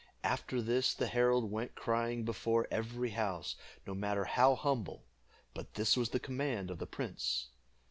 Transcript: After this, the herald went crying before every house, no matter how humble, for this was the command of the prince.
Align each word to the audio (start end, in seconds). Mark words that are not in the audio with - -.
After 0.23 0.63
this, 0.63 0.95
the 0.95 1.05
herald 1.05 1.51
went 1.51 1.75
crying 1.75 2.25
before 2.25 2.67
every 2.71 3.11
house, 3.11 3.55
no 3.85 3.93
matter 3.93 4.25
how 4.25 4.55
humble, 4.55 5.03
for 5.53 5.67
this 5.75 5.95
was 5.95 6.09
the 6.09 6.19
command 6.19 6.71
of 6.71 6.79
the 6.79 6.87
prince. 6.87 7.49